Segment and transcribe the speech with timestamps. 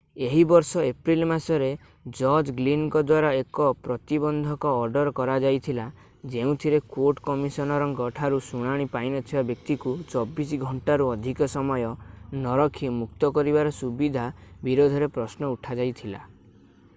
[0.25, 1.65] ଏହି ବର୍ଷ ଏପ୍ରିଲ୍ ମାସରେ
[2.19, 5.85] ଜଜ ଗ୍ଲିନଙ୍କ ଦ୍ୱାରା ଏକ ପ୍ରତିବନ୍ଧକ ଅର୍ଡର କରାଯାଇଥିଲା
[6.35, 11.87] ଯେଉଁଥିରେ କୋର୍ଟ କମିଶନରଙ୍କ ଠାରୁ ଶୁଣାଣି ପାଇନଥିବା ବ୍ୟକ୍ତିଙ୍କୁ 24 ଘଣ୍ଟାରୁ ଅଧିକ ସମୟ
[12.47, 14.27] ନରଖି ମୁକ୍ତ କରିବାର ସୁବିଧା
[14.69, 16.25] ବିରୋଧରେ ପ୍ରଶ୍ନ ଉଠାଯାଇଥିଲା